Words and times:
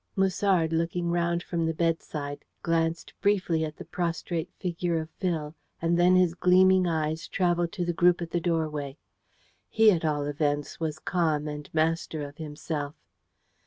Musard, 0.15 0.73
looking 0.73 1.11
round 1.11 1.43
from 1.43 1.63
the 1.67 1.75
bedside, 1.75 2.43
glanced 2.63 3.13
briefly 3.21 3.63
at 3.63 3.75
the 3.77 3.85
prostrate 3.85 4.49
figure 4.57 4.97
of 4.99 5.11
Phil, 5.11 5.53
and 5.79 5.95
then 5.95 6.15
his 6.15 6.33
gleaming 6.33 6.87
eyes 6.87 7.27
travelled 7.27 7.71
to 7.73 7.85
the 7.85 7.93
group 7.93 8.19
at 8.19 8.31
the 8.31 8.41
doorway. 8.41 8.97
He, 9.69 9.91
at 9.91 10.03
all 10.03 10.25
events, 10.25 10.79
was 10.79 10.97
calm, 10.97 11.47
and 11.47 11.71
master 11.71 12.23
of 12.27 12.37
himself. 12.37 12.95